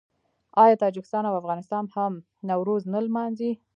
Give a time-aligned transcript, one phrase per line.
[0.63, 2.13] آیا تاجکستان او افغانستان هم
[2.49, 3.51] نوروز نه لمانځي؟